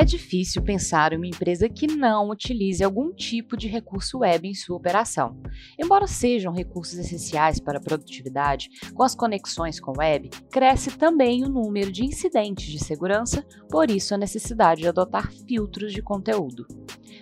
É 0.00 0.04
difícil 0.04 0.62
pensar 0.62 1.12
em 1.12 1.16
uma 1.16 1.26
empresa 1.26 1.68
que 1.68 1.88
não 1.88 2.30
utilize 2.30 2.84
algum 2.84 3.12
tipo 3.12 3.56
de 3.56 3.66
recurso 3.66 4.18
web 4.18 4.46
em 4.46 4.54
sua 4.54 4.76
operação. 4.76 5.42
Embora 5.76 6.06
sejam 6.06 6.52
recursos 6.52 6.96
essenciais 6.96 7.58
para 7.58 7.78
a 7.78 7.82
produtividade, 7.82 8.68
com 8.94 9.02
as 9.02 9.16
conexões 9.16 9.80
com 9.80 9.98
web, 9.98 10.30
cresce 10.52 10.96
também 10.96 11.44
o 11.44 11.48
número 11.48 11.90
de 11.90 12.04
incidentes 12.04 12.66
de 12.66 12.78
segurança, 12.78 13.44
por 13.68 13.90
isso 13.90 14.14
a 14.14 14.18
necessidade 14.18 14.82
de 14.82 14.88
adotar 14.88 15.32
filtros 15.32 15.92
de 15.92 16.00
conteúdo. 16.00 16.64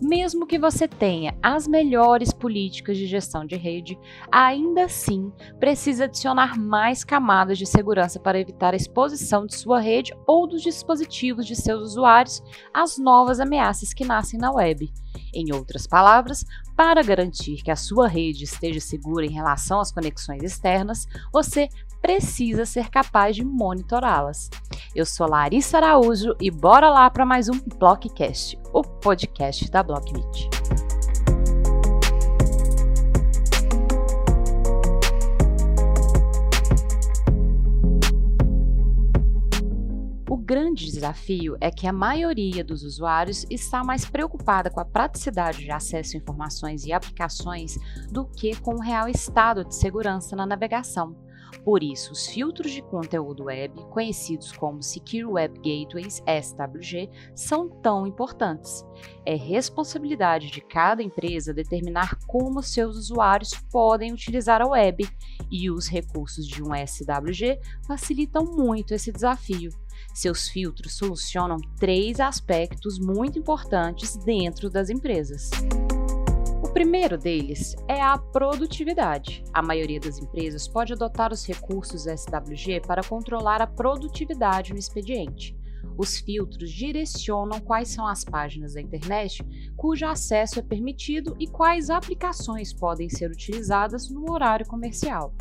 Mesmo 0.00 0.46
que 0.46 0.58
você 0.58 0.86
tenha 0.86 1.36
as 1.42 1.66
melhores 1.66 2.32
políticas 2.32 2.96
de 2.96 3.06
gestão 3.06 3.44
de 3.44 3.56
rede, 3.56 3.98
ainda 4.30 4.84
assim 4.84 5.32
precisa 5.58 6.04
adicionar 6.04 6.56
mais 6.56 7.02
camadas 7.02 7.58
de 7.58 7.66
segurança 7.66 8.20
para 8.20 8.38
evitar 8.38 8.74
a 8.74 8.76
exposição 8.76 9.44
de 9.44 9.56
sua 9.56 9.80
rede 9.80 10.14
ou 10.26 10.46
dos 10.46 10.62
dispositivos 10.62 11.46
de 11.46 11.56
seus 11.56 11.82
usuários 11.82 12.42
às 12.72 12.96
novas 12.96 13.40
ameaças 13.40 13.92
que 13.92 14.04
nascem 14.04 14.38
na 14.38 14.52
web. 14.52 14.88
Em 15.34 15.52
outras 15.52 15.86
palavras, 15.86 16.44
para 16.76 17.02
garantir 17.02 17.56
que 17.62 17.70
a 17.70 17.76
sua 17.76 18.06
rede 18.06 18.44
esteja 18.44 18.80
segura 18.80 19.26
em 19.26 19.32
relação 19.32 19.80
às 19.80 19.90
conexões 19.90 20.42
externas, 20.44 21.06
você 21.32 21.68
precisa 22.00 22.64
ser 22.64 22.88
capaz 22.88 23.34
de 23.34 23.44
monitorá-las. 23.44 24.48
Eu 24.98 25.06
sou 25.06 25.28
Larissa 25.28 25.76
Araújo 25.76 26.34
e 26.40 26.50
bora 26.50 26.90
lá 26.90 27.08
para 27.08 27.24
mais 27.24 27.48
um 27.48 27.52
Blockcast, 27.78 28.58
o 28.72 28.82
podcast 28.82 29.70
da 29.70 29.80
Blockmeet. 29.80 30.50
O 40.28 40.36
grande 40.36 40.86
desafio 40.86 41.56
é 41.60 41.70
que 41.70 41.86
a 41.86 41.92
maioria 41.92 42.64
dos 42.64 42.82
usuários 42.82 43.46
está 43.48 43.84
mais 43.84 44.04
preocupada 44.04 44.68
com 44.68 44.80
a 44.80 44.84
praticidade 44.84 45.58
de 45.58 45.70
acesso 45.70 46.16
a 46.16 46.18
informações 46.18 46.84
e 46.84 46.92
aplicações 46.92 47.78
do 48.10 48.24
que 48.24 48.56
com 48.56 48.74
o 48.74 48.82
real 48.82 49.08
estado 49.08 49.64
de 49.64 49.76
segurança 49.76 50.34
na 50.34 50.44
navegação. 50.44 51.27
Por 51.64 51.82
isso, 51.82 52.12
os 52.12 52.26
filtros 52.26 52.72
de 52.72 52.82
conteúdo 52.82 53.44
web, 53.44 53.74
conhecidos 53.90 54.52
como 54.52 54.82
Secure 54.82 55.24
Web 55.24 55.56
Gateways 55.56 56.22
SWG, 56.26 57.10
são 57.34 57.68
tão 57.68 58.06
importantes. 58.06 58.84
É 59.24 59.34
responsabilidade 59.34 60.50
de 60.50 60.60
cada 60.60 61.02
empresa 61.02 61.52
determinar 61.52 62.18
como 62.26 62.62
seus 62.62 62.96
usuários 62.96 63.50
podem 63.70 64.12
utilizar 64.12 64.62
a 64.62 64.68
web, 64.68 65.08
e 65.50 65.70
os 65.70 65.88
recursos 65.88 66.46
de 66.46 66.62
um 66.62 66.70
SWG 66.74 67.58
facilitam 67.86 68.44
muito 68.44 68.94
esse 68.94 69.12
desafio. 69.12 69.70
Seus 70.14 70.48
filtros 70.48 70.96
solucionam 70.96 71.58
três 71.78 72.20
aspectos 72.20 72.98
muito 72.98 73.38
importantes 73.38 74.16
dentro 74.16 74.70
das 74.70 74.90
empresas. 74.90 75.50
O 76.68 76.72
primeiro 76.78 77.16
deles 77.16 77.74
é 77.88 78.00
a 78.00 78.18
produtividade. 78.18 79.42
A 79.54 79.62
maioria 79.62 79.98
das 79.98 80.18
empresas 80.18 80.68
pode 80.68 80.92
adotar 80.92 81.32
os 81.32 81.44
recursos 81.46 82.02
SWG 82.02 82.82
para 82.86 83.02
controlar 83.02 83.62
a 83.62 83.66
produtividade 83.66 84.74
no 84.74 84.78
expediente. 84.78 85.56
Os 85.96 86.18
filtros 86.18 86.70
direcionam 86.70 87.58
quais 87.58 87.88
são 87.88 88.06
as 88.06 88.22
páginas 88.22 88.74
da 88.74 88.82
internet 88.82 89.42
cujo 89.76 90.06
acesso 90.06 90.58
é 90.58 90.62
permitido 90.62 91.34
e 91.40 91.48
quais 91.48 91.88
aplicações 91.88 92.72
podem 92.72 93.08
ser 93.08 93.30
utilizadas 93.30 94.10
no 94.10 94.30
horário 94.30 94.66
comercial. 94.66 95.32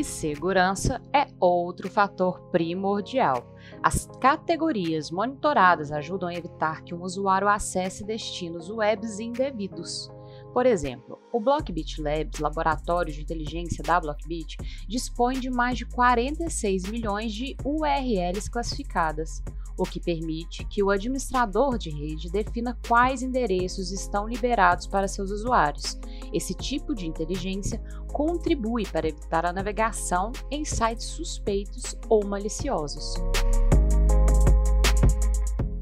E 0.00 0.04
segurança 0.04 0.98
é 1.14 1.26
outro 1.38 1.90
fator 1.90 2.40
primordial. 2.50 3.54
As 3.82 4.08
categorias 4.18 5.10
monitoradas 5.10 5.92
ajudam 5.92 6.30
a 6.30 6.34
evitar 6.34 6.82
que 6.82 6.94
um 6.94 7.02
usuário 7.02 7.46
acesse 7.46 8.02
destinos 8.02 8.70
webs 8.70 9.20
indevidos. 9.20 10.10
Por 10.54 10.64
exemplo, 10.64 11.18
o 11.30 11.38
Blockbit 11.38 12.00
Labs, 12.00 12.40
laboratório 12.40 13.12
de 13.12 13.20
inteligência 13.20 13.84
da 13.84 14.00
Blockbit, 14.00 14.56
dispõe 14.88 15.38
de 15.38 15.50
mais 15.50 15.76
de 15.76 15.84
46 15.84 16.84
milhões 16.90 17.34
de 17.34 17.54
URLs 17.62 18.50
classificadas, 18.50 19.42
o 19.80 19.84
que 19.84 19.98
permite 19.98 20.62
que 20.66 20.82
o 20.82 20.90
administrador 20.90 21.78
de 21.78 21.88
rede 21.88 22.30
defina 22.30 22.78
quais 22.86 23.22
endereços 23.22 23.90
estão 23.90 24.28
liberados 24.28 24.86
para 24.86 25.08
seus 25.08 25.30
usuários. 25.30 25.98
Esse 26.34 26.52
tipo 26.52 26.94
de 26.94 27.06
inteligência 27.06 27.82
contribui 28.12 28.84
para 28.84 29.08
evitar 29.08 29.46
a 29.46 29.52
navegação 29.52 30.32
em 30.50 30.66
sites 30.66 31.06
suspeitos 31.06 31.96
ou 32.08 32.26
maliciosos. 32.26 33.14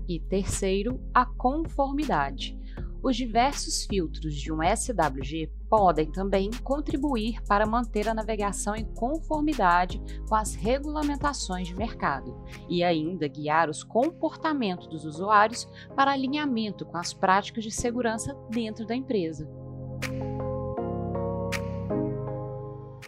E 0.07 0.21
terceiro, 0.21 1.01
a 1.13 1.27
conformidade. 1.27 2.58
Os 3.01 3.17
diversos 3.17 3.85
filtros 3.85 4.35
de 4.35 4.53
um 4.53 4.59
SWG 4.61 5.49
podem 5.71 6.11
também 6.11 6.51
contribuir 6.65 7.41
para 7.43 7.65
manter 7.65 8.09
a 8.09 8.15
navegação 8.15 8.75
em 8.75 8.85
conformidade 8.85 10.03
com 10.29 10.35
as 10.35 10.55
regulamentações 10.55 11.69
de 11.69 11.77
mercado 11.77 12.37
e 12.69 12.83
ainda 12.83 13.29
guiar 13.29 13.71
os 13.71 13.85
comportamentos 13.85 14.89
dos 14.89 15.05
usuários 15.05 15.69
para 15.95 16.11
alinhamento 16.11 16.85
com 16.85 16.97
as 16.97 17.13
práticas 17.13 17.63
de 17.63 17.71
segurança 17.71 18.35
dentro 18.51 18.85
da 18.85 18.97
empresa. 18.97 19.49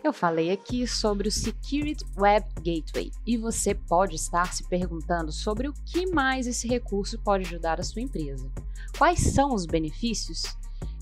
Eu 0.03 0.13
falei 0.13 0.51
aqui 0.51 0.87
sobre 0.87 1.29
o 1.29 1.33
Security 1.33 2.05
Web 2.17 2.47
Gateway 2.57 3.11
e 3.27 3.37
você 3.37 3.75
pode 3.75 4.15
estar 4.15 4.53
se 4.53 4.67
perguntando 4.69 5.31
sobre 5.31 5.69
o 5.69 5.75
que 5.85 6.07
mais 6.07 6.47
esse 6.47 6.67
recurso 6.67 7.19
pode 7.19 7.45
ajudar 7.45 7.79
a 7.79 7.85
sua 7.85 8.01
empresa. 8.01 8.51
Quais 8.97 9.21
são 9.21 9.55
os 9.55 9.67
benefícios? 9.67 10.43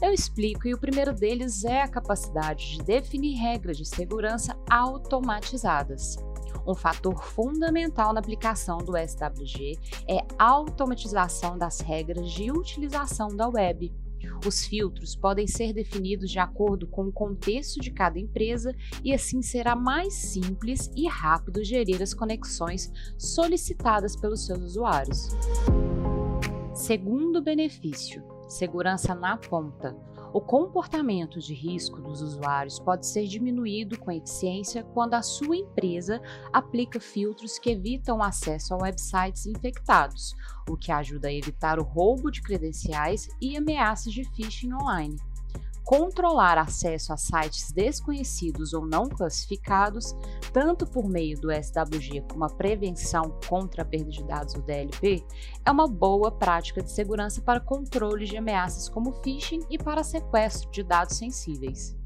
Eu 0.01 0.13
explico 0.13 0.69
e 0.69 0.75
o 0.75 0.79
primeiro 0.79 1.13
deles 1.13 1.65
é 1.65 1.83
a 1.83 1.89
capacidade 1.89 2.77
de 2.77 2.83
definir 2.85 3.37
regras 3.37 3.77
de 3.77 3.85
segurança 3.85 4.57
automatizadas. 4.71 6.17
Um 6.67 6.75
fator 6.75 7.23
fundamental 7.25 8.13
na 8.13 8.21
aplicação 8.21 8.79
do 8.79 8.93
SWG 8.97 9.79
é 10.09 10.19
a 10.39 10.51
automatização 10.51 11.59
das 11.59 11.81
regras 11.81 12.31
de 12.31 12.53
utilização 12.53 13.29
da 13.29 13.49
web. 13.49 13.93
Os 14.47 14.65
filtros 14.67 15.17
podem 15.17 15.47
ser 15.47 15.73
definidos 15.73 16.31
de 16.31 16.39
acordo 16.39 16.87
com 16.87 17.07
o 17.07 17.13
contexto 17.13 17.81
de 17.81 17.91
cada 17.91 18.19
empresa 18.19 18.75
e 19.03 19.13
assim 19.13 19.43
será 19.43 19.75
mais 19.75 20.15
simples 20.15 20.91
e 20.95 21.09
rápido 21.09 21.65
gerir 21.65 22.03
as 22.03 22.15
conexões 22.15 22.93
solicitadas 23.17 24.15
pelos 24.15 24.47
seus 24.47 24.63
usuários. 24.63 25.29
Segundo 26.79 27.43
benefício, 27.43 28.23
segurança 28.49 29.13
na 29.13 29.37
ponta. 29.37 29.97
O 30.33 30.41
comportamento 30.41 31.41
de 31.41 31.53
risco 31.53 32.01
dos 32.01 32.23
usuários 32.23 32.79
pode 32.79 33.05
ser 33.05 33.27
diminuído 33.27 33.99
com 33.99 34.13
eficiência 34.13 34.85
quando 34.95 35.15
a 35.15 35.23
sua 35.23 35.57
empresa 35.57 36.23
aplica 36.53 37.01
filtros 37.01 37.59
que 37.59 37.71
evitam 37.71 38.23
acesso 38.23 38.75
a 38.75 38.79
websites 38.79 39.45
infectados, 39.45 40.37
o 40.71 40.77
que 40.77 40.93
ajuda 40.93 41.27
a 41.27 41.35
evitar 41.35 41.81
o 41.81 41.83
roubo 41.83 42.31
de 42.31 42.41
credenciais 42.41 43.29
e 43.43 43.57
ameaças 43.57 44.13
de 44.13 44.23
phishing 44.37 44.73
online 44.73 45.17
controlar 45.89 46.59
acesso 46.59 47.15
a 47.15 47.17
sites 47.17 47.73
desconhecidos 47.73 48.75
ou 48.75 48.87
não 48.87 49.09
classificados, 49.09 50.15
tanto 50.53 50.87
por 50.87 51.09
meio 51.09 51.41
do 51.41 51.49
SWG 51.51 52.27
como 52.31 52.45
a 52.45 52.51
prevenção 52.51 53.39
contra 53.49 53.81
a 53.81 53.85
perda 53.87 54.11
de 54.11 54.23
dados, 54.23 54.53
o 54.53 54.61
DLP, 54.61 55.25
é 55.65 55.71
uma 55.71 55.89
boa 55.89 56.31
prática 56.31 56.83
de 56.83 56.93
segurança 56.93 57.41
para 57.41 57.59
controle 57.59 58.27
de 58.27 58.37
ameaças 58.37 58.87
como 58.87 59.15
phishing 59.23 59.61
e 59.71 59.79
para 59.79 60.05
sequestro 60.05 60.71
de 60.71 60.83
dados 60.83 61.17
sensíveis. 61.17 61.97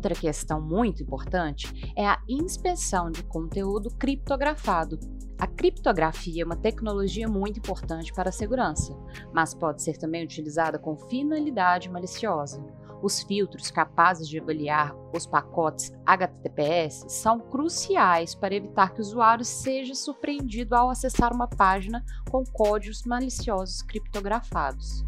Outra 0.00 0.14
questão 0.14 0.62
muito 0.62 1.02
importante 1.02 1.92
é 1.94 2.06
a 2.06 2.18
inspeção 2.26 3.10
de 3.10 3.22
conteúdo 3.22 3.90
criptografado, 3.98 4.98
a 5.38 5.46
criptografia 5.46 6.42
é 6.42 6.46
uma 6.46 6.56
tecnologia 6.56 7.28
muito 7.28 7.58
importante 7.58 8.10
para 8.10 8.30
a 8.30 8.32
segurança, 8.32 8.96
mas 9.30 9.52
pode 9.52 9.82
ser 9.82 9.98
também 9.98 10.24
utilizada 10.24 10.78
com 10.78 10.96
finalidade 10.96 11.90
maliciosa. 11.90 12.64
Os 13.02 13.22
filtros 13.22 13.70
capazes 13.70 14.26
de 14.26 14.40
avaliar 14.40 14.96
os 15.14 15.26
pacotes 15.26 15.92
HTTPS 16.06 17.04
são 17.08 17.38
cruciais 17.38 18.34
para 18.34 18.54
evitar 18.54 18.94
que 18.94 19.00
o 19.00 19.04
usuário 19.04 19.44
seja 19.44 19.94
surpreendido 19.94 20.74
ao 20.74 20.88
acessar 20.88 21.30
uma 21.34 21.46
página 21.46 22.02
com 22.30 22.42
códigos 22.42 23.04
maliciosos 23.04 23.82
criptografados. 23.82 25.04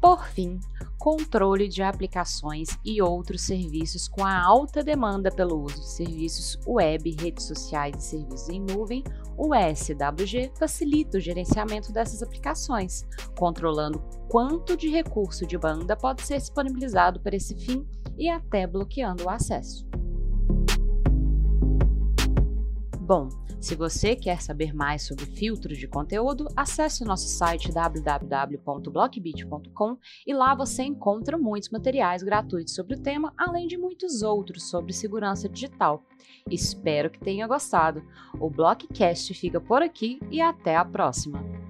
Por 0.00 0.22
fim, 0.26 0.60
controle 1.04 1.68
de 1.68 1.82
aplicações 1.82 2.78
e 2.82 3.02
outros 3.02 3.42
serviços 3.42 4.08
com 4.08 4.24
a 4.24 4.42
alta 4.42 4.82
demanda 4.82 5.30
pelo 5.30 5.62
uso 5.62 5.78
de 5.78 5.86
serviços 5.86 6.58
web, 6.66 7.14
redes 7.20 7.44
sociais 7.44 7.94
e 7.98 8.00
serviços 8.00 8.48
em 8.48 8.58
nuvem, 8.58 9.04
o 9.36 9.50
SWG 9.54 10.52
facilita 10.58 11.18
o 11.18 11.20
gerenciamento 11.20 11.92
dessas 11.92 12.22
aplicações, 12.22 13.06
controlando 13.38 14.02
quanto 14.30 14.78
de 14.78 14.88
recurso 14.88 15.46
de 15.46 15.58
banda 15.58 15.94
pode 15.94 16.22
ser 16.22 16.38
disponibilizado 16.38 17.20
para 17.20 17.36
esse 17.36 17.54
fim 17.54 17.86
e 18.16 18.30
até 18.30 18.66
bloqueando 18.66 19.24
o 19.24 19.28
acesso. 19.28 19.86
Bom, 23.04 23.28
se 23.60 23.74
você 23.74 24.16
quer 24.16 24.40
saber 24.40 24.74
mais 24.74 25.06
sobre 25.06 25.26
filtros 25.26 25.76
de 25.76 25.86
conteúdo, 25.86 26.48
acesse 26.56 27.02
o 27.02 27.06
nosso 27.06 27.28
site 27.28 27.70
www.blockbit.com 27.70 29.98
e 30.26 30.32
lá 30.32 30.54
você 30.54 30.84
encontra 30.84 31.36
muitos 31.36 31.68
materiais 31.68 32.22
gratuitos 32.22 32.74
sobre 32.74 32.94
o 32.94 33.02
tema, 33.02 33.34
além 33.36 33.66
de 33.66 33.76
muitos 33.76 34.22
outros 34.22 34.70
sobre 34.70 34.94
segurança 34.94 35.50
digital. 35.50 36.02
Espero 36.50 37.10
que 37.10 37.20
tenha 37.20 37.46
gostado. 37.46 38.02
O 38.40 38.48
Blockcast 38.48 39.34
fica 39.34 39.60
por 39.60 39.82
aqui 39.82 40.18
e 40.30 40.40
até 40.40 40.74
a 40.74 40.84
próxima! 40.84 41.63